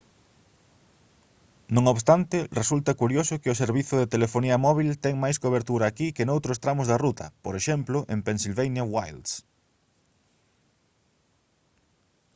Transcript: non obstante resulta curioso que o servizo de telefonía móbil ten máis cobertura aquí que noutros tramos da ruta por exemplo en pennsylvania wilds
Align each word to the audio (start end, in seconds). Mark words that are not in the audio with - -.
non 1.75 1.85
obstante 1.93 2.37
resulta 2.59 2.97
curioso 3.01 3.39
que 3.41 3.51
o 3.53 3.59
servizo 3.63 3.95
de 3.97 4.11
telefonía 4.15 4.61
móbil 4.65 4.89
ten 5.05 5.15
máis 5.23 5.37
cobertura 5.43 5.83
aquí 5.87 6.07
que 6.15 6.25
noutros 6.27 6.61
tramos 6.63 6.87
da 6.87 7.01
ruta 7.05 7.25
por 7.45 7.53
exemplo 7.61 7.97
en 8.13 8.19
pennsylvania 8.27 8.83
wilds 8.93 9.31